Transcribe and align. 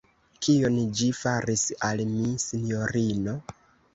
Kion 0.45 0.77
ĝi 1.01 1.09
faris 1.17 1.65
al 1.89 2.03
mi, 2.13 2.31
sinjorino? 2.47 3.39